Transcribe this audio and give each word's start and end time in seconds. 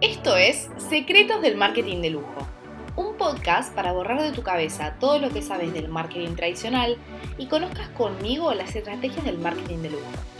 Esto 0.00 0.38
es 0.38 0.70
Secretos 0.78 1.42
del 1.42 1.58
Marketing 1.58 2.00
de 2.00 2.08
Lujo, 2.08 2.24
un 2.96 3.16
podcast 3.18 3.74
para 3.74 3.92
borrar 3.92 4.22
de 4.22 4.32
tu 4.32 4.42
cabeza 4.42 4.94
todo 4.98 5.18
lo 5.18 5.28
que 5.28 5.42
sabes 5.42 5.74
del 5.74 5.88
marketing 5.88 6.34
tradicional 6.34 6.96
y 7.36 7.46
conozcas 7.48 7.90
conmigo 7.90 8.54
las 8.54 8.74
estrategias 8.74 9.26
del 9.26 9.36
marketing 9.36 9.82
de 9.82 9.90
lujo. 9.90 10.35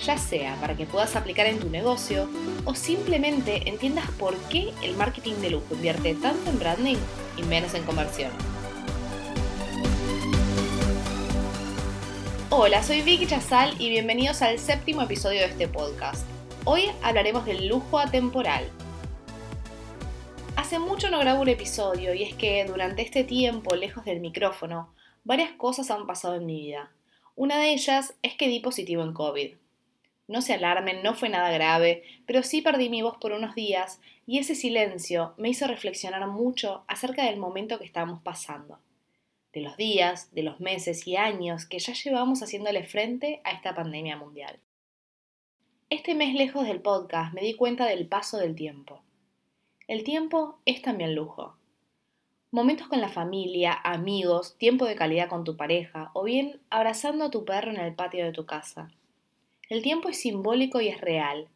Ya 0.00 0.18
sea 0.18 0.56
para 0.60 0.76
que 0.76 0.86
puedas 0.86 1.16
aplicar 1.16 1.46
en 1.46 1.60
tu 1.60 1.68
negocio 1.68 2.28
o 2.64 2.74
simplemente 2.74 3.68
entiendas 3.68 4.10
por 4.18 4.36
qué 4.48 4.72
el 4.82 4.96
marketing 4.96 5.34
de 5.36 5.50
lujo 5.50 5.74
invierte 5.74 6.14
tanto 6.14 6.50
en 6.50 6.58
branding 6.58 6.96
y 7.36 7.42
menos 7.42 7.74
en 7.74 7.84
conversión. 7.84 8.30
Hola, 12.50 12.82
soy 12.82 13.02
Vicky 13.02 13.26
Chazal 13.26 13.74
y 13.80 13.90
bienvenidos 13.90 14.42
al 14.42 14.58
séptimo 14.58 15.02
episodio 15.02 15.40
de 15.40 15.46
este 15.46 15.68
podcast. 15.68 16.26
Hoy 16.64 16.90
hablaremos 17.02 17.44
del 17.44 17.66
lujo 17.66 17.98
atemporal, 17.98 18.70
Hace 20.54 20.78
mucho 20.78 21.10
no 21.10 21.18
grabo 21.18 21.42
un 21.42 21.48
episodio 21.48 22.14
y 22.14 22.22
es 22.22 22.34
que 22.34 22.64
durante 22.64 23.02
este 23.02 23.24
tiempo, 23.24 23.74
lejos 23.74 24.04
del 24.04 24.20
micrófono, 24.20 24.94
varias 25.24 25.50
cosas 25.52 25.90
han 25.90 26.06
pasado 26.06 26.34
en 26.36 26.46
mi 26.46 26.60
vida. 26.60 26.92
Una 27.36 27.58
de 27.58 27.72
ellas 27.72 28.14
es 28.22 28.36
que 28.36 28.48
di 28.48 28.60
positivo 28.60 29.02
en 29.02 29.12
COVID. 29.12 29.54
No 30.32 30.40
se 30.40 30.54
alarmen, 30.54 31.02
no 31.02 31.12
fue 31.12 31.28
nada 31.28 31.50
grave, 31.50 32.04
pero 32.24 32.42
sí 32.42 32.62
perdí 32.62 32.88
mi 32.88 33.02
voz 33.02 33.18
por 33.18 33.32
unos 33.32 33.54
días 33.54 34.00
y 34.26 34.38
ese 34.38 34.54
silencio 34.54 35.34
me 35.36 35.50
hizo 35.50 35.66
reflexionar 35.66 36.26
mucho 36.26 36.84
acerca 36.88 37.26
del 37.26 37.36
momento 37.36 37.78
que 37.78 37.84
estábamos 37.84 38.22
pasando, 38.22 38.78
de 39.52 39.60
los 39.60 39.76
días, 39.76 40.34
de 40.34 40.42
los 40.42 40.58
meses 40.58 41.06
y 41.06 41.16
años 41.16 41.66
que 41.66 41.78
ya 41.78 41.92
llevamos 41.92 42.42
haciéndole 42.42 42.82
frente 42.82 43.42
a 43.44 43.50
esta 43.50 43.74
pandemia 43.74 44.16
mundial. 44.16 44.58
Este 45.90 46.14
mes 46.14 46.34
lejos 46.34 46.66
del 46.66 46.80
podcast 46.80 47.34
me 47.34 47.42
di 47.42 47.52
cuenta 47.52 47.84
del 47.84 48.06
paso 48.06 48.38
del 48.38 48.54
tiempo. 48.54 49.02
El 49.86 50.02
tiempo 50.02 50.60
es 50.64 50.80
también 50.80 51.14
lujo. 51.14 51.58
Momentos 52.50 52.88
con 52.88 53.02
la 53.02 53.10
familia, 53.10 53.78
amigos, 53.84 54.56
tiempo 54.56 54.86
de 54.86 54.96
calidad 54.96 55.28
con 55.28 55.44
tu 55.44 55.58
pareja 55.58 56.10
o 56.14 56.24
bien 56.24 56.58
abrazando 56.70 57.26
a 57.26 57.30
tu 57.30 57.44
perro 57.44 57.70
en 57.70 57.76
el 57.76 57.94
patio 57.94 58.24
de 58.24 58.32
tu 58.32 58.46
casa. 58.46 58.90
El 59.72 59.80
tiempo 59.80 60.10
es 60.10 60.20
simbólico 60.20 60.82
y 60.82 60.88
es 60.88 61.00
real, 61.00 61.48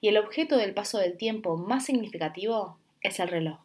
y 0.00 0.08
el 0.08 0.16
objeto 0.16 0.56
del 0.56 0.74
paso 0.74 0.98
del 0.98 1.16
tiempo 1.16 1.56
más 1.56 1.84
significativo 1.84 2.78
es 3.00 3.20
el 3.20 3.28
reloj. 3.28 3.60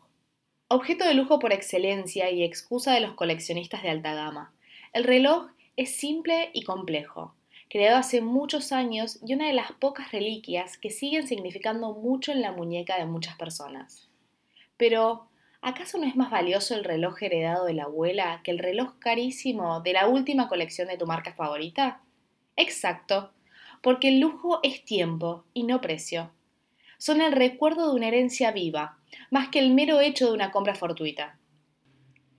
Objeto 0.67 1.05
de 1.05 1.15
lujo 1.15 1.39
por 1.39 1.51
excelencia 1.51 2.29
y 2.29 2.43
excusa 2.43 2.93
de 2.93 2.99
los 2.99 3.15
coleccionistas 3.15 3.81
de 3.81 3.89
alta 3.89 4.13
gama. 4.13 4.53
El 4.93 5.05
reloj 5.05 5.47
es 5.75 5.95
simple 5.95 6.51
y 6.53 6.61
complejo, 6.61 7.33
creado 7.67 7.97
hace 7.97 8.21
muchos 8.21 8.71
años 8.71 9.17
y 9.25 9.33
una 9.33 9.47
de 9.47 9.53
las 9.53 9.71
pocas 9.71 10.11
reliquias 10.11 10.77
que 10.77 10.91
siguen 10.91 11.27
significando 11.27 11.93
mucho 11.93 12.31
en 12.31 12.43
la 12.43 12.51
muñeca 12.51 12.99
de 12.99 13.07
muchas 13.07 13.35
personas. 13.37 14.07
Pero, 14.77 15.29
¿acaso 15.63 15.97
no 15.97 16.05
es 16.05 16.15
más 16.15 16.29
valioso 16.29 16.75
el 16.75 16.83
reloj 16.83 17.23
heredado 17.23 17.65
de 17.65 17.73
la 17.73 17.85
abuela 17.85 18.41
que 18.43 18.51
el 18.51 18.59
reloj 18.59 18.99
carísimo 18.99 19.81
de 19.81 19.93
la 19.93 20.07
última 20.07 20.47
colección 20.47 20.89
de 20.89 20.97
tu 20.99 21.07
marca 21.07 21.33
favorita? 21.33 22.03
Exacto, 22.55 23.31
porque 23.85 24.07
el 24.07 24.19
lujo 24.19 24.61
es 24.63 24.83
tiempo 24.83 25.45
y 25.53 25.61
no 25.61 25.79
precio. 25.79 26.31
Son 26.97 27.21
el 27.21 27.31
recuerdo 27.31 27.87
de 27.87 27.95
una 27.95 28.07
herencia 28.07 28.51
viva, 28.51 28.97
más 29.29 29.49
que 29.49 29.59
el 29.59 29.75
mero 29.75 30.01
hecho 30.01 30.25
de 30.25 30.33
una 30.33 30.49
compra 30.49 30.73
fortuita. 30.73 31.37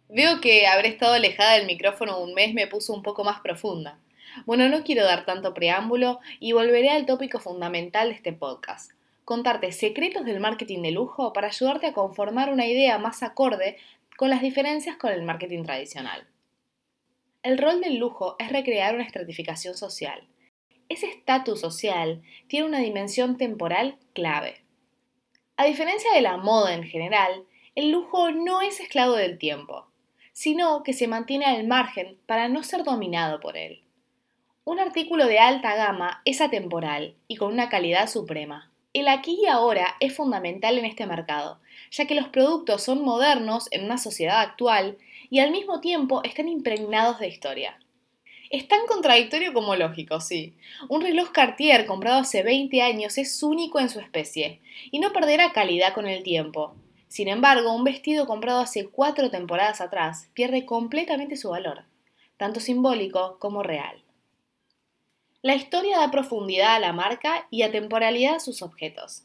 Veo 0.09 0.41
que 0.41 0.67
haber 0.67 0.87
estado 0.87 1.15
alejada 1.15 1.53
del 1.53 1.69
micrófono 1.69 2.19
un 2.19 2.35
mes 2.35 2.53
me 2.53 2.67
puso 2.67 2.93
un 2.93 3.05
poco 3.05 3.23
más 3.23 3.43
profunda. 3.43 4.01
Bueno, 4.45 4.69
no 4.69 4.83
quiero 4.83 5.05
dar 5.05 5.25
tanto 5.25 5.55
preámbulo 5.55 6.19
y 6.41 6.51
volveré 6.51 6.91
al 6.91 7.07
tópico 7.07 7.39
fundamental 7.39 8.09
de 8.09 8.17
este 8.17 8.33
podcast, 8.33 8.91
contarte 9.25 9.71
secretos 9.71 10.25
del 10.25 10.41
marketing 10.41 10.83
de 10.83 10.91
lujo 10.91 11.33
para 11.33 11.47
ayudarte 11.47 11.87
a 11.87 11.93
conformar 11.93 12.53
una 12.53 12.67
idea 12.67 12.99
más 12.99 13.23
acorde 13.23 13.77
con 14.17 14.31
las 14.31 14.43
diferencias 14.43 14.97
con 14.97 15.13
el 15.13 15.23
marketing 15.23 15.63
tradicional. 15.63 16.27
El 17.45 17.57
rol 17.57 17.81
del 17.81 17.99
lujo 17.99 18.35
es 18.41 18.51
recrear 18.51 18.97
una 18.97 19.05
estratificación 19.05 19.77
social. 19.77 20.27
Ese 20.89 21.07
estatus 21.07 21.61
social 21.61 22.23
tiene 22.47 22.67
una 22.67 22.79
dimensión 22.79 23.37
temporal 23.37 23.99
clave. 24.13 24.63
A 25.57 25.65
diferencia 25.65 26.13
de 26.13 26.21
la 26.21 26.37
moda 26.37 26.75
en 26.75 26.85
general, 26.85 27.45
el 27.75 27.91
lujo 27.91 28.31
no 28.31 28.63
es 28.63 28.81
esclavo 28.81 29.15
del 29.15 29.39
tiempo, 29.39 29.87
sino 30.33 30.83
que 30.83 30.93
se 30.93 31.09
mantiene 31.09 31.47
al 31.47 31.67
margen 31.67 32.19
para 32.27 32.49
no 32.49 32.63
ser 32.63 32.85
dominado 32.85 33.41
por 33.41 33.57
él. 33.57 33.83
Un 34.65 34.81
artículo 34.81 35.27
de 35.27 35.39
alta 35.39 35.75
gama 35.75 36.23
es 36.25 36.41
atemporal 36.41 37.15
y 37.27 37.37
con 37.37 37.53
una 37.53 37.69
calidad 37.69 38.09
suprema. 38.09 38.71
El 38.93 39.09
aquí 39.09 39.39
y 39.43 39.47
ahora 39.47 39.97
es 40.01 40.15
fundamental 40.15 40.79
en 40.79 40.85
este 40.85 41.07
mercado, 41.07 41.61
ya 41.91 42.07
que 42.07 42.15
los 42.15 42.29
productos 42.29 42.83
son 42.83 43.03
modernos 43.03 43.69
en 43.71 43.85
una 43.85 43.99
sociedad 43.99 44.41
actual 44.41 44.99
y 45.31 45.41
al 45.41 45.51
mismo 45.51 45.81
tiempo 45.81 46.23
están 46.25 46.49
impregnados 46.49 47.19
de 47.19 47.29
historia. 47.29 47.79
Es 48.51 48.69
tan 48.69 48.87
contradictorio 48.87 49.53
como 49.53 49.75
lógico, 49.75 50.21
sí. 50.21 50.55
Un 50.89 51.01
reloj 51.01 51.31
Cartier 51.33 51.87
comprado 51.87 52.21
hace 52.21 52.43
20 52.43 52.81
años 52.83 53.19
es 53.19 53.43
único 53.43 53.81
en 53.81 53.89
su 53.89 53.99
especie 53.99 54.61
y 54.91 55.01
no 55.01 55.13
perderá 55.13 55.53
calidad 55.53 55.93
con 55.93 56.07
el 56.07 56.23
tiempo. 56.23 56.75
Sin 57.09 57.29
embargo, 57.29 57.73
un 57.73 57.85
vestido 57.85 58.27
comprado 58.27 58.61
hace 58.61 58.89
cuatro 58.89 59.31
temporadas 59.31 59.81
atrás 59.81 60.31
pierde 60.35 60.65
completamente 60.65 61.37
su 61.37 61.51
valor, 61.51 61.85
tanto 62.37 62.61
simbólico 62.61 63.39
como 63.39 63.63
real. 63.63 64.03
La 65.43 65.55
historia 65.55 65.99
da 65.99 66.11
profundidad 66.11 66.75
a 66.75 66.81
la 66.81 66.93
marca 66.93 67.47
y 67.51 67.63
atemporalidad 67.63 68.37
a 68.37 68.41
sus 68.41 68.63
objetos. 68.63 69.25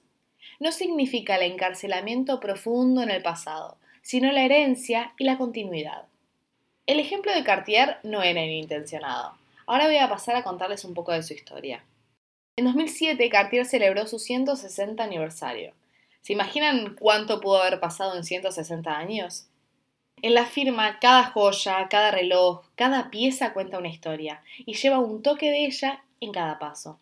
No 0.60 0.72
significa 0.72 1.36
el 1.36 1.52
encarcelamiento 1.52 2.40
profundo 2.40 3.02
en 3.02 3.10
el 3.10 3.24
pasado, 3.24 3.78
sino 4.02 4.32
la 4.32 4.44
herencia 4.44 5.14
y 5.18 5.24
la 5.24 5.38
continuidad. 5.38 6.11
El 6.92 7.00
ejemplo 7.00 7.34
de 7.34 7.46
Cartier 7.46 8.00
no 8.04 8.22
era 8.22 8.44
inintencionado. 8.44 9.38
Ahora 9.66 9.86
voy 9.86 9.96
a 9.96 10.10
pasar 10.10 10.36
a 10.36 10.44
contarles 10.44 10.84
un 10.84 10.94
poco 10.94 11.14
de 11.14 11.24
su 11.24 11.32
historia. 11.32 11.86
En 12.58 12.66
2007 12.66 13.30
Cartier 13.30 13.66
celebró 13.66 14.08
su 14.08 14.20
160 14.20 15.02
aniversario. 15.02 15.74
¿Se 16.20 16.34
imaginan 16.34 16.98
cuánto 17.00 17.40
pudo 17.40 17.62
haber 17.62 17.80
pasado 17.80 18.18
en 18.18 18.26
160 18.26 18.92
años? 18.94 19.48
En 20.22 20.34
la 20.34 20.46
firma, 20.46 21.00
cada 21.00 21.24
joya, 21.28 21.88
cada 21.90 22.12
reloj, 22.12 22.66
cada 22.76 23.10
pieza 23.10 23.54
cuenta 23.54 23.78
una 23.78 23.88
historia 23.88 24.44
y 24.58 24.74
lleva 24.74 25.00
un 25.00 25.24
toque 25.24 25.50
de 25.50 25.64
ella 25.68 26.04
en 26.20 26.34
cada 26.34 26.60
paso. 26.60 27.00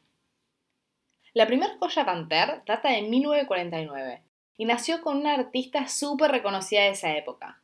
La 1.34 1.48
primera 1.48 1.78
joya 1.80 2.06
Panther 2.06 2.62
data 2.64 2.92
de 2.92 3.02
1949 3.02 4.22
y 4.56 4.66
nació 4.66 5.02
con 5.02 5.18
una 5.18 5.34
artista 5.34 5.88
súper 5.88 6.30
reconocida 6.30 6.82
de 6.82 6.90
esa 6.90 7.18
época. 7.18 7.60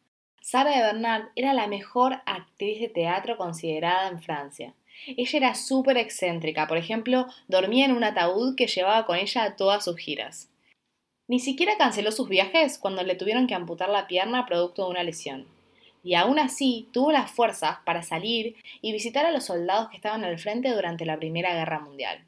Sara 0.47 0.69
de 0.69 0.83
Bernard 0.83 1.29
era 1.35 1.53
la 1.53 1.65
mejor 1.65 2.21
actriz 2.27 2.79
de 2.79 2.87
teatro 2.87 3.35
considerada 3.35 4.09
en 4.09 4.21
Francia. 4.21 4.75
Ella 5.07 5.37
era 5.39 5.55
súper 5.55 5.97
excéntrica, 5.97 6.67
por 6.67 6.77
ejemplo, 6.77 7.25
dormía 7.47 7.85
en 7.85 7.93
un 7.93 8.03
ataúd 8.03 8.55
que 8.55 8.67
llevaba 8.67 9.07
con 9.07 9.17
ella 9.17 9.41
a 9.41 9.55
todas 9.55 9.83
sus 9.83 9.97
giras. 9.97 10.51
Ni 11.27 11.39
siquiera 11.39 11.77
canceló 11.79 12.11
sus 12.11 12.29
viajes 12.29 12.77
cuando 12.77 13.01
le 13.01 13.15
tuvieron 13.15 13.47
que 13.47 13.55
amputar 13.55 13.89
la 13.89 14.05
pierna 14.05 14.45
producto 14.45 14.83
de 14.83 14.91
una 14.91 15.01
lesión 15.01 15.47
y 16.03 16.13
aún 16.13 16.37
así 16.37 16.89
tuvo 16.93 17.11
las 17.11 17.31
fuerzas 17.31 17.79
para 17.83 18.03
salir 18.03 18.55
y 18.81 18.91
visitar 18.91 19.25
a 19.25 19.31
los 19.31 19.45
soldados 19.45 19.89
que 19.89 19.95
estaban 19.95 20.23
al 20.23 20.37
frente 20.37 20.69
durante 20.69 21.07
la 21.07 21.17
Primera 21.17 21.55
Guerra 21.55 21.79
Mundial. 21.79 22.23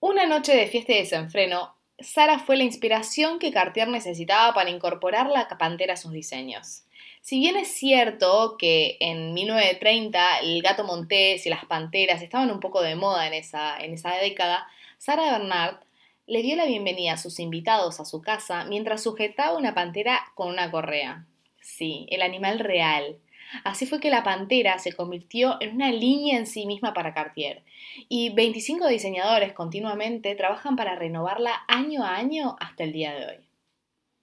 Una 0.00 0.26
noche 0.26 0.56
de 0.56 0.66
fiesta 0.66 0.90
y 0.90 0.96
desenfreno, 0.96 1.76
Sara 2.00 2.40
fue 2.40 2.56
la 2.56 2.64
inspiración 2.64 3.38
que 3.38 3.52
Cartier 3.52 3.86
necesitaba 3.86 4.52
para 4.54 4.70
incorporar 4.70 5.28
la 5.28 5.46
pantera 5.46 5.94
a 5.94 5.96
sus 5.96 6.10
diseños. 6.10 6.82
Si 7.22 7.38
bien 7.38 7.54
es 7.56 7.68
cierto 7.68 8.56
que 8.58 8.96
en 8.98 9.32
1930 9.32 10.40
el 10.40 10.60
gato 10.60 10.82
montés 10.82 11.46
y 11.46 11.50
las 11.50 11.64
panteras 11.64 12.20
estaban 12.20 12.50
un 12.50 12.58
poco 12.58 12.82
de 12.82 12.96
moda 12.96 13.28
en 13.28 13.32
esa, 13.32 13.78
en 13.78 13.94
esa 13.94 14.16
década, 14.16 14.66
Sara 14.98 15.38
Bernard 15.38 15.76
le 16.26 16.42
dio 16.42 16.56
la 16.56 16.66
bienvenida 16.66 17.12
a 17.12 17.18
sus 17.18 17.38
invitados 17.38 18.00
a 18.00 18.04
su 18.04 18.22
casa 18.22 18.64
mientras 18.64 19.04
sujetaba 19.04 19.56
una 19.56 19.72
pantera 19.72 20.20
con 20.34 20.48
una 20.48 20.72
correa. 20.72 21.24
Sí, 21.60 22.08
el 22.10 22.22
animal 22.22 22.58
real. 22.58 23.18
Así 23.62 23.86
fue 23.86 24.00
que 24.00 24.10
la 24.10 24.24
pantera 24.24 24.80
se 24.80 24.92
convirtió 24.92 25.58
en 25.60 25.76
una 25.76 25.92
línea 25.92 26.36
en 26.36 26.48
sí 26.48 26.66
misma 26.66 26.92
para 26.92 27.14
Cartier, 27.14 27.62
y 28.08 28.30
25 28.30 28.88
diseñadores 28.88 29.52
continuamente 29.52 30.34
trabajan 30.34 30.74
para 30.74 30.96
renovarla 30.96 31.62
año 31.68 32.02
a 32.02 32.16
año 32.16 32.56
hasta 32.58 32.82
el 32.82 32.92
día 32.92 33.14
de 33.14 33.26
hoy. 33.26 33.48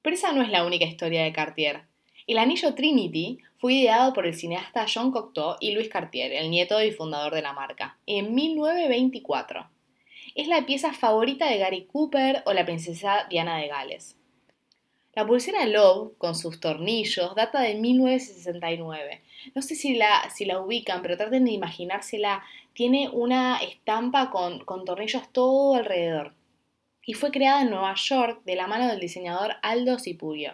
Pero 0.02 0.16
esa 0.18 0.34
no 0.34 0.42
es 0.42 0.50
la 0.50 0.66
única 0.66 0.84
historia 0.84 1.24
de 1.24 1.32
Cartier. 1.32 1.84
El 2.30 2.38
anillo 2.38 2.76
Trinity 2.76 3.40
fue 3.58 3.74
ideado 3.74 4.14
por 4.14 4.28
el 4.28 4.36
cineasta 4.36 4.86
Jean 4.86 5.10
Cocteau 5.10 5.56
y 5.60 5.72
Louis 5.72 5.90
Cartier, 5.90 6.32
el 6.32 6.52
nieto 6.52 6.80
y 6.80 6.92
fundador 6.92 7.34
de 7.34 7.42
la 7.42 7.54
marca, 7.54 7.98
en 8.06 8.36
1924. 8.36 9.68
Es 10.36 10.48
la 10.48 10.64
pieza 10.64 10.94
favorita 10.94 11.50
de 11.50 11.58
Gary 11.58 11.88
Cooper 11.92 12.44
o 12.46 12.54
la 12.54 12.66
princesa 12.66 13.26
Diana 13.32 13.58
de 13.58 13.68
Gales. 13.68 14.16
La 15.16 15.26
pulsera 15.26 15.66
Love, 15.66 16.20
con 16.20 16.36
sus 16.36 16.60
tornillos, 16.60 17.34
data 17.34 17.62
de 17.62 17.74
1969. 17.74 19.24
No 19.56 19.64
sé 19.64 19.74
si 19.74 19.96
la, 19.96 20.30
si 20.30 20.46
la 20.46 20.62
ubican, 20.62 21.02
pero 21.02 21.18
traten 21.18 21.46
de 21.46 21.52
imaginársela. 21.52 22.44
Tiene 22.74 23.10
una 23.12 23.58
estampa 23.58 24.30
con, 24.30 24.64
con 24.66 24.86
tornillos 24.86 25.24
todo 25.32 25.74
alrededor. 25.74 26.36
Y 27.04 27.14
fue 27.14 27.32
creada 27.32 27.64
en 27.64 27.72
Nueva 27.72 27.96
York 27.96 28.44
de 28.46 28.56
la 28.56 28.68
mano 28.68 28.88
del 28.88 29.00
diseñador 29.00 29.56
Aldo 29.64 29.98
Cipurio. 29.98 30.54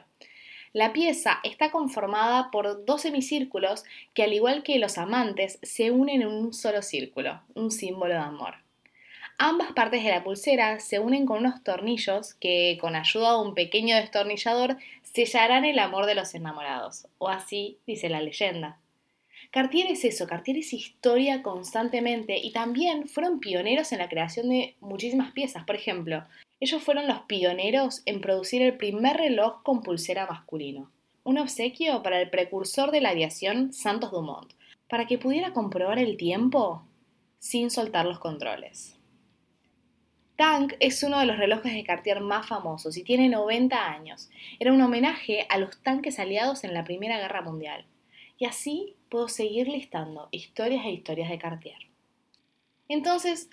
La 0.76 0.92
pieza 0.92 1.40
está 1.46 1.72
conformada 1.72 2.52
por 2.52 2.84
dos 2.84 3.04
semicírculos 3.04 3.86
que, 4.14 4.24
al 4.24 4.34
igual 4.34 4.62
que 4.62 4.78
los 4.78 4.98
amantes, 4.98 5.58
se 5.62 5.90
unen 5.90 6.22
en 6.22 6.28
un 6.28 6.54
solo 6.54 6.82
círculo, 6.82 7.40
un 7.54 7.72
símbolo 7.72 8.14
de 8.14 8.20
amor. 8.20 8.56
Ambas 9.38 9.72
partes 9.72 10.04
de 10.04 10.10
la 10.10 10.26
pulsera 10.26 10.82
se 10.82 11.00
unen 11.00 11.26
con 11.26 11.38
unos 11.38 11.64
tornillos 11.64 12.34
que, 12.34 12.78
con 12.82 12.98
ayuda 12.98 13.32
de 13.32 13.48
un 13.48 13.54
pequeño 13.54 13.96
destornillador, 13.96 14.76
sellarán 15.04 15.64
el 15.64 15.80
amor 15.80 16.08
de 16.08 16.16
los 16.16 16.36
enamorados, 16.36 17.08
o 17.20 17.30
así 17.30 17.78
dice 17.88 18.10
la 18.10 18.20
leyenda. 18.20 18.78
Cartier 19.52 19.88
es 19.90 20.04
eso, 20.04 20.28
Cartier 20.28 20.58
es 20.58 20.74
historia 20.74 21.42
constantemente 21.42 22.38
y 22.38 22.52
también 22.52 23.08
fueron 23.08 23.40
pioneros 23.40 23.94
en 23.94 24.00
la 24.00 24.10
creación 24.10 24.50
de 24.50 24.76
muchísimas 24.82 25.32
piezas. 25.32 25.64
Por 25.64 25.78
ejemplo, 25.78 26.26
ellos 26.66 26.82
fueron 26.82 27.08
los 27.08 27.20
pioneros 27.22 28.02
en 28.08 28.22
producir 28.22 28.64
el 28.64 28.76
primer 28.76 29.18
reloj 29.18 29.62
con 29.62 29.84
pulsera 29.84 30.26
masculino, 30.26 30.90
un 31.24 31.38
obsequio 31.38 32.02
para 32.02 32.20
el 32.20 32.32
precursor 32.32 32.90
de 32.90 33.02
la 33.02 33.10
aviación 33.10 33.72
Santos 33.72 34.10
Dumont, 34.12 34.52
para 34.90 35.06
que 35.06 35.20
pudiera 35.20 35.54
comprobar 35.54 36.00
el 36.00 36.18
tiempo 36.18 36.84
sin 37.38 37.70
soltar 37.70 38.08
los 38.08 38.18
controles. 38.18 38.98
Tank 40.38 40.74
es 40.80 41.04
uno 41.04 41.20
de 41.20 41.28
los 41.28 41.38
relojes 41.38 41.72
de 41.72 41.84
Cartier 41.84 42.20
más 42.20 42.48
famosos 42.48 42.98
y 42.98 43.04
tiene 43.04 43.30
90 43.30 43.88
años. 43.88 44.32
Era 44.60 44.74
un 44.74 44.82
homenaje 44.82 45.46
a 45.50 45.60
los 45.60 45.80
tanques 45.84 46.18
aliados 46.18 46.64
en 46.64 46.74
la 46.74 46.84
Primera 46.84 47.20
Guerra 47.20 47.44
Mundial. 47.44 47.86
Y 48.40 48.46
así 48.46 48.96
puedo 49.10 49.28
seguir 49.28 49.68
listando 49.68 50.30
historias 50.32 50.84
e 50.86 50.90
historias 50.90 51.30
de 51.30 51.38
Cartier. 51.38 51.78
Entonces, 52.90 53.52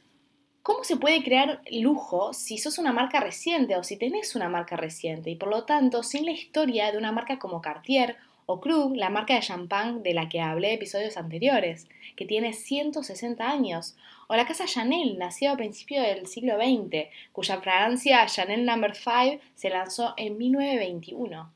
¿cómo 0.62 0.84
se 0.84 0.96
puede 0.96 1.22
crear 1.22 1.60
lujo 1.70 2.32
si 2.32 2.58
sos 2.58 2.78
una 2.78 2.92
marca 2.92 3.20
reciente 3.20 3.76
o 3.76 3.82
si 3.82 3.96
tenés 3.96 4.34
una 4.36 4.48
marca 4.48 4.76
reciente 4.76 5.30
y 5.30 5.36
por 5.36 5.48
lo 5.48 5.64
tanto 5.64 6.02
sin 6.02 6.24
la 6.24 6.32
historia 6.32 6.92
de 6.92 6.98
una 6.98 7.12
marca 7.12 7.38
como 7.38 7.60
Cartier 7.60 8.16
o 8.46 8.60
Krug, 8.60 8.96
la 8.96 9.10
marca 9.10 9.34
de 9.34 9.40
champán 9.40 10.02
de 10.02 10.14
la 10.14 10.28
que 10.28 10.40
hablé 10.40 10.74
episodios 10.74 11.16
anteriores, 11.16 11.88
que 12.16 12.26
tiene 12.26 12.52
160 12.52 13.48
años, 13.48 13.96
o 14.28 14.34
la 14.36 14.46
casa 14.46 14.66
Chanel, 14.66 15.18
nacida 15.18 15.52
a 15.52 15.56
principios 15.56 16.04
del 16.04 16.26
siglo 16.26 16.56
XX, 16.56 17.08
cuya 17.32 17.60
fragancia 17.60 18.26
Chanel 18.26 18.64
No. 18.64 18.74
5 18.92 19.40
se 19.54 19.70
lanzó 19.70 20.14
en 20.16 20.38
1921. 20.38 21.52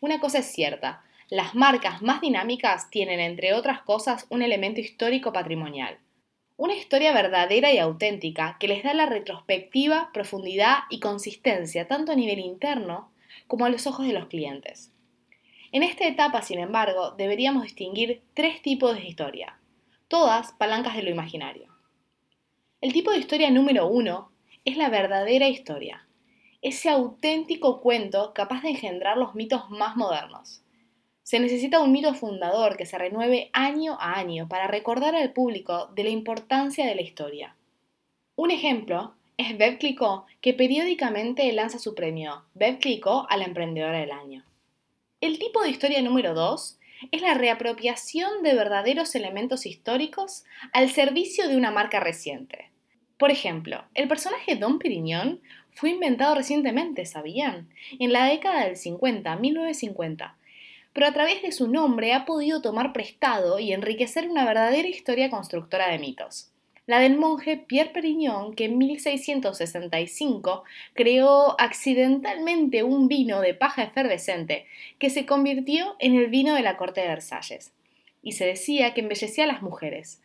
Una 0.00 0.20
cosa 0.20 0.38
es 0.38 0.46
cierta, 0.46 1.02
las 1.28 1.54
marcas 1.54 2.02
más 2.02 2.20
dinámicas 2.20 2.88
tienen, 2.90 3.20
entre 3.20 3.52
otras 3.52 3.82
cosas, 3.82 4.26
un 4.30 4.42
elemento 4.42 4.80
histórico 4.80 5.32
patrimonial. 5.32 5.98
Una 6.58 6.74
historia 6.74 7.12
verdadera 7.12 7.70
y 7.70 7.78
auténtica 7.78 8.56
que 8.58 8.66
les 8.66 8.82
da 8.82 8.94
la 8.94 9.04
retrospectiva, 9.04 10.10
profundidad 10.14 10.78
y 10.88 11.00
consistencia 11.00 11.86
tanto 11.86 12.12
a 12.12 12.16
nivel 12.16 12.38
interno 12.38 13.12
como 13.46 13.66
a 13.66 13.68
los 13.68 13.86
ojos 13.86 14.06
de 14.06 14.14
los 14.14 14.28
clientes. 14.28 14.90
En 15.70 15.82
esta 15.82 16.06
etapa, 16.06 16.40
sin 16.40 16.58
embargo, 16.58 17.10
deberíamos 17.10 17.64
distinguir 17.64 18.22
tres 18.32 18.62
tipos 18.62 18.96
de 18.96 19.06
historia, 19.06 19.58
todas 20.08 20.52
palancas 20.52 20.96
de 20.96 21.02
lo 21.02 21.10
imaginario. 21.10 21.76
El 22.80 22.94
tipo 22.94 23.10
de 23.10 23.18
historia 23.18 23.50
número 23.50 23.86
uno 23.86 24.32
es 24.64 24.78
la 24.78 24.88
verdadera 24.88 25.48
historia, 25.48 26.06
ese 26.62 26.88
auténtico 26.88 27.82
cuento 27.82 28.32
capaz 28.34 28.62
de 28.62 28.70
engendrar 28.70 29.18
los 29.18 29.34
mitos 29.34 29.68
más 29.68 29.94
modernos. 29.94 30.62
Se 31.26 31.40
necesita 31.40 31.80
un 31.80 31.90
mito 31.90 32.14
fundador 32.14 32.76
que 32.76 32.86
se 32.86 32.98
renueve 32.98 33.50
año 33.52 33.96
a 33.98 34.16
año 34.16 34.46
para 34.46 34.68
recordar 34.68 35.16
al 35.16 35.32
público 35.32 35.88
de 35.96 36.04
la 36.04 36.10
importancia 36.10 36.86
de 36.86 36.94
la 36.94 37.02
historia. 37.02 37.56
Un 38.36 38.52
ejemplo 38.52 39.12
es 39.36 39.58
Bev 39.58 39.78
Clicquot, 39.78 40.24
que 40.40 40.54
periódicamente 40.54 41.52
lanza 41.52 41.80
su 41.80 41.96
premio 41.96 42.44
Bev 42.54 42.78
Clicquot 42.78 43.26
a 43.28 43.36
la 43.38 43.44
emprendedora 43.44 43.98
del 43.98 44.12
año. 44.12 44.44
El 45.20 45.40
tipo 45.40 45.62
de 45.62 45.70
historia 45.70 46.00
número 46.00 46.32
2 46.32 46.78
es 47.10 47.20
la 47.20 47.34
reapropiación 47.34 48.44
de 48.44 48.54
verdaderos 48.54 49.12
elementos 49.16 49.66
históricos 49.66 50.44
al 50.72 50.90
servicio 50.90 51.48
de 51.48 51.56
una 51.56 51.72
marca 51.72 51.98
reciente. 51.98 52.70
Por 53.18 53.32
ejemplo, 53.32 53.84
el 53.94 54.06
personaje 54.06 54.54
Don 54.54 54.78
Perignon 54.78 55.40
fue 55.72 55.90
inventado 55.90 56.36
recientemente, 56.36 57.04
¿sabían? 57.04 57.68
En 57.98 58.12
la 58.12 58.26
década 58.26 58.64
del 58.64 58.76
50, 58.76 59.34
1950, 59.34 60.36
pero 60.96 61.06
a 61.06 61.12
través 61.12 61.42
de 61.42 61.52
su 61.52 61.68
nombre 61.68 62.14
ha 62.14 62.24
podido 62.24 62.62
tomar 62.62 62.92
prestado 62.92 63.60
y 63.60 63.72
enriquecer 63.72 64.28
una 64.28 64.46
verdadera 64.46 64.88
historia 64.88 65.30
constructora 65.30 65.88
de 65.88 65.98
mitos 65.98 66.50
la 66.86 67.00
del 67.00 67.18
monje 67.18 67.56
Pierre 67.56 67.90
Perignon, 67.90 68.54
que 68.54 68.66
en 68.66 68.78
1665 68.78 70.64
creó 70.94 71.60
accidentalmente 71.60 72.84
un 72.84 73.08
vino 73.08 73.40
de 73.40 73.54
paja 73.54 73.82
efervescente, 73.82 74.66
que 74.98 75.10
se 75.10 75.26
convirtió 75.26 75.96
en 75.98 76.14
el 76.14 76.28
vino 76.28 76.54
de 76.54 76.62
la 76.62 76.76
corte 76.76 77.00
de 77.00 77.08
Versalles, 77.08 77.72
y 78.22 78.32
se 78.32 78.46
decía 78.46 78.94
que 78.94 79.00
embellecía 79.00 79.44
a 79.44 79.48
las 79.48 79.62
mujeres. 79.62 80.22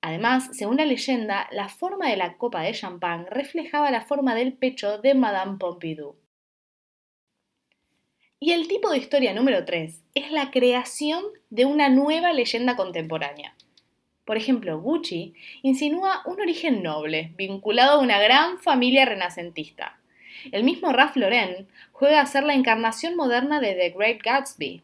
Además, 0.00 0.48
según 0.52 0.78
la 0.78 0.86
leyenda, 0.86 1.46
la 1.52 1.68
forma 1.68 2.08
de 2.08 2.16
la 2.16 2.38
copa 2.38 2.62
de 2.62 2.72
champán 2.72 3.26
reflejaba 3.26 3.90
la 3.90 4.00
forma 4.00 4.34
del 4.34 4.54
pecho 4.54 4.96
de 4.96 5.14
Madame 5.14 5.58
Pompidou. 5.58 6.16
Y 8.42 8.52
el 8.52 8.68
tipo 8.68 8.88
de 8.88 8.96
historia 8.96 9.34
número 9.34 9.66
3 9.66 10.00
es 10.14 10.30
la 10.32 10.50
creación 10.50 11.22
de 11.50 11.66
una 11.66 11.90
nueva 11.90 12.32
leyenda 12.32 12.74
contemporánea. 12.74 13.54
Por 14.24 14.38
ejemplo, 14.38 14.80
Gucci 14.80 15.34
insinúa 15.60 16.22
un 16.24 16.40
origen 16.40 16.82
noble, 16.82 17.34
vinculado 17.36 17.98
a 17.98 18.02
una 18.02 18.18
gran 18.18 18.58
familia 18.58 19.04
renacentista. 19.04 20.00
El 20.52 20.64
mismo 20.64 20.90
Ralph 20.90 21.16
Lauren 21.16 21.68
juega 21.92 22.22
a 22.22 22.26
ser 22.26 22.44
la 22.44 22.54
encarnación 22.54 23.14
moderna 23.14 23.60
de 23.60 23.74
The 23.74 23.90
Great 23.90 24.22
Gatsby. 24.22 24.80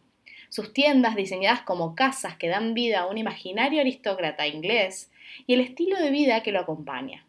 Sus 0.51 0.75
tiendas 0.75 1.17
diseñadas 1.17 1.63
como 1.63 1.95
casas 1.95 2.37
que 2.37 2.49
dan 2.49 2.75
vida 2.75 3.01
a 3.01 3.07
un 3.07 3.17
imaginario 3.17 3.81
aristócrata 3.81 4.47
inglés 4.47 5.11
y 5.47 5.55
el 5.55 5.61
estilo 5.61 5.99
de 5.99 6.11
vida 6.11 6.43
que 6.43 6.53
lo 6.53 6.61
acompaña. 6.61 7.26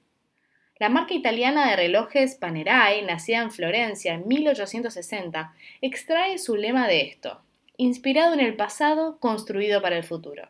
La 0.80 0.90
marca 0.90 1.16
italiana 1.16 1.70
de 1.70 1.76
relojes 1.76 2.36
Panerai, 2.36 3.04
nacida 3.04 3.42
en 3.42 3.52
Florencia 3.52 4.14
en 4.14 4.28
1860, 4.28 5.54
extrae 5.82 6.38
su 6.38 6.56
lema 6.56 6.88
de 6.88 7.02
esto, 7.02 7.42
inspirado 7.78 8.34
en 8.34 8.40
el 8.40 8.56
pasado, 8.56 9.20
construido 9.20 9.82
para 9.82 9.98
el 9.98 10.04
futuro. 10.04 10.50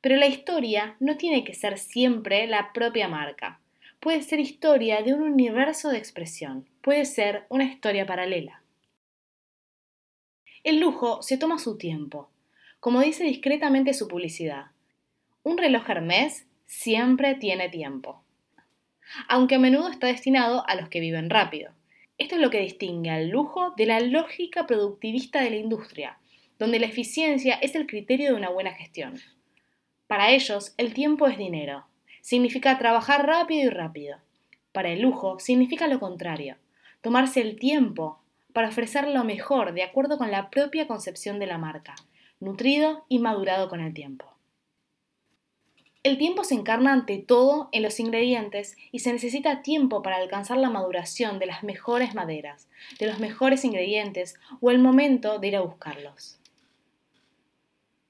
Pero 0.00 0.16
la 0.16 0.26
historia 0.26 0.96
no 1.00 1.16
tiene 1.16 1.44
que 1.44 1.52
ser 1.52 1.78
siempre 1.78 2.46
la 2.46 2.72
propia 2.72 3.08
marca. 3.08 3.60
Puede 4.00 4.22
ser 4.22 4.40
historia 4.40 5.02
de 5.02 5.12
un 5.12 5.22
universo 5.22 5.90
de 5.90 5.98
expresión. 5.98 6.66
Puede 6.80 7.04
ser 7.04 7.44
una 7.48 7.64
historia 7.64 8.06
paralela. 8.06 8.62
El 10.64 10.80
lujo 10.80 11.22
se 11.22 11.36
toma 11.38 11.58
su 11.58 11.76
tiempo, 11.76 12.30
como 12.80 13.00
dice 13.00 13.24
discretamente 13.24 13.94
su 13.94 14.08
publicidad. 14.08 14.66
Un 15.42 15.58
reloj 15.58 15.88
Hermès 15.88 16.46
siempre 16.66 17.34
tiene 17.34 17.68
tiempo. 17.68 18.25
Aunque 19.28 19.56
a 19.56 19.58
menudo 19.58 19.88
está 19.88 20.06
destinado 20.06 20.64
a 20.68 20.74
los 20.74 20.88
que 20.88 21.00
viven 21.00 21.30
rápido. 21.30 21.72
Esto 22.18 22.36
es 22.36 22.40
lo 22.40 22.50
que 22.50 22.60
distingue 22.60 23.10
al 23.10 23.28
lujo 23.28 23.74
de 23.76 23.86
la 23.86 24.00
lógica 24.00 24.66
productivista 24.66 25.42
de 25.42 25.50
la 25.50 25.56
industria, 25.56 26.18
donde 26.58 26.78
la 26.78 26.86
eficiencia 26.86 27.54
es 27.56 27.74
el 27.74 27.86
criterio 27.86 28.30
de 28.30 28.36
una 28.36 28.48
buena 28.48 28.72
gestión. 28.72 29.20
Para 30.06 30.30
ellos, 30.30 30.74
el 30.78 30.94
tiempo 30.94 31.26
es 31.26 31.36
dinero. 31.36 31.86
Significa 32.22 32.78
trabajar 32.78 33.26
rápido 33.26 33.66
y 33.66 33.70
rápido. 33.70 34.18
Para 34.72 34.90
el 34.90 35.00
lujo, 35.00 35.38
significa 35.38 35.88
lo 35.88 36.00
contrario. 36.00 36.56
Tomarse 37.00 37.40
el 37.40 37.58
tiempo 37.58 38.20
para 38.52 38.68
ofrecer 38.68 39.08
lo 39.08 39.24
mejor 39.24 39.74
de 39.74 39.82
acuerdo 39.82 40.16
con 40.16 40.30
la 40.30 40.48
propia 40.48 40.86
concepción 40.86 41.38
de 41.38 41.46
la 41.46 41.58
marca, 41.58 41.94
nutrido 42.40 43.04
y 43.08 43.18
madurado 43.18 43.68
con 43.68 43.80
el 43.80 43.92
tiempo. 43.92 44.35
El 46.06 46.18
tiempo 46.18 46.44
se 46.44 46.54
encarna 46.54 46.92
ante 46.92 47.18
todo 47.18 47.68
en 47.72 47.82
los 47.82 47.98
ingredientes 47.98 48.76
y 48.92 49.00
se 49.00 49.12
necesita 49.12 49.62
tiempo 49.62 50.02
para 50.02 50.18
alcanzar 50.18 50.56
la 50.56 50.70
maduración 50.70 51.40
de 51.40 51.46
las 51.46 51.64
mejores 51.64 52.14
maderas, 52.14 52.68
de 53.00 53.08
los 53.08 53.18
mejores 53.18 53.64
ingredientes 53.64 54.36
o 54.60 54.70
el 54.70 54.78
momento 54.78 55.40
de 55.40 55.48
ir 55.48 55.56
a 55.56 55.62
buscarlos. 55.62 56.38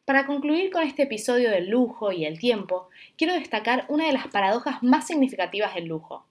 Para 0.05 0.27
concluir 0.27 0.71
con 0.71 0.83
este 0.83 1.05
episodio 1.05 1.51
del 1.51 1.71
lujo 1.71 2.13
y 2.13 2.27
el 2.27 2.39
tiempo, 2.39 2.91
quiero 3.17 3.33
destacar 3.33 3.87
una 3.89 4.05
de 4.05 4.13
las 4.13 4.29
paradojas 4.29 4.83
más 4.83 5.07
significativas 5.07 5.75
del 5.75 5.87
lujo. 5.87 6.27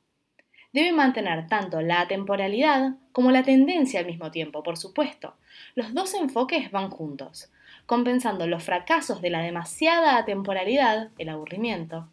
Debe 0.76 0.92
mantener 0.92 1.48
tanto 1.48 1.80
la 1.80 2.06
temporalidad 2.06 2.96
como 3.14 3.32
la 3.32 3.44
tendencia 3.44 4.02
al 4.02 4.08
mismo 4.08 4.30
tiempo, 4.30 4.62
por 4.62 4.76
supuesto. 4.76 5.34
Los 5.74 5.94
dos 5.94 6.14
enfoques 6.16 6.70
van 6.70 6.90
juntos, 6.90 7.50
compensando 7.86 8.46
los 8.46 8.62
fracasos 8.62 9.22
de 9.22 9.30
la 9.30 9.40
demasiada 9.40 10.26
temporalidad, 10.26 11.12
el 11.18 11.30
aburrimiento, 11.30 12.10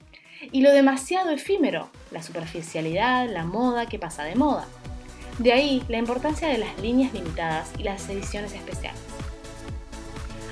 y 0.53 0.61
lo 0.61 0.71
demasiado 0.71 1.31
efímero, 1.31 1.91
la 2.13 2.23
superficialidad, 2.23 3.29
la 3.29 3.43
moda 3.43 3.87
que 3.87 3.99
pasa 3.99 4.23
de 4.23 4.37
moda. 4.37 4.69
De 5.41 5.53
ahí 5.53 5.83
la 5.89 5.99
importancia 5.99 6.47
de 6.47 6.59
las 6.59 6.79
líneas 6.79 7.13
limitadas 7.13 7.73
y 7.81 7.83
las 7.83 8.09
ediciones 8.09 8.53
especiales. 8.53 9.03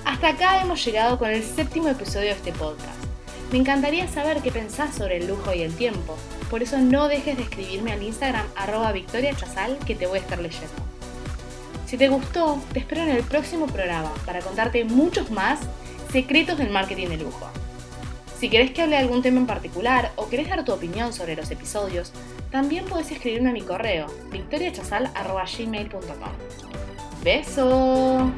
Hasta 0.04 0.30
acá 0.30 0.60
hemos 0.60 0.84
llegado 0.84 1.16
con 1.16 1.30
el 1.30 1.44
séptimo 1.44 1.86
episodio 1.86 2.30
de 2.30 2.32
este 2.32 2.52
podcast. 2.52 3.04
Me 3.52 3.58
encantaría 3.58 4.08
saber 4.08 4.42
qué 4.42 4.50
pensás 4.50 4.96
sobre 4.96 5.18
el 5.18 5.28
lujo 5.28 5.54
y 5.54 5.62
el 5.62 5.76
tiempo, 5.76 6.16
por 6.50 6.62
eso 6.62 6.78
no 6.78 7.08
dejes 7.08 7.36
de 7.36 7.44
escribirme 7.44 7.92
al 7.92 8.02
Instagram 8.02 8.46
arroba 8.56 8.92
Victoria 8.92 9.34
Chazal 9.34 9.78
que 9.86 9.94
te 9.94 10.06
voy 10.06 10.18
a 10.18 10.22
estar 10.22 10.40
leyendo. 10.40 10.68
Si 11.86 11.96
te 11.96 12.08
gustó, 12.08 12.60
te 12.72 12.80
espero 12.80 13.02
en 13.02 13.10
el 13.10 13.22
próximo 13.22 13.66
programa 13.66 14.12
para 14.26 14.40
contarte 14.40 14.84
muchos 14.84 15.30
más 15.30 15.60
secretos 16.12 16.58
del 16.58 16.70
marketing 16.70 17.08
de 17.08 17.18
lujo. 17.18 17.48
Si 18.38 18.48
querés 18.48 18.72
que 18.72 18.82
hable 18.82 18.96
de 18.96 19.02
algún 19.02 19.22
tema 19.22 19.38
en 19.38 19.46
particular 19.46 20.10
o 20.16 20.28
querés 20.28 20.48
dar 20.48 20.64
tu 20.64 20.72
opinión 20.72 21.12
sobre 21.12 21.36
los 21.36 21.50
episodios, 21.50 22.12
también 22.50 22.86
puedes 22.86 23.10
escribirme 23.10 23.50
a 23.50 23.52
mi 23.52 23.62
correo 23.62 24.06
victoriachazal.gmail.com. 24.30 26.32
¡Beso! 27.22 28.32